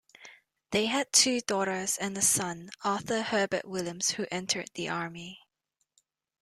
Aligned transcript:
They 0.71 0.87
had 0.87 1.13
two 1.13 1.41
daughters 1.41 1.95
and 1.99 2.17
a 2.17 2.23
son, 2.23 2.71
Arthur 2.83 3.21
Herbert 3.21 3.65
Williams, 3.67 4.09
who 4.13 4.25
entered 4.31 4.71
the 4.73 4.89
army. 4.89 5.39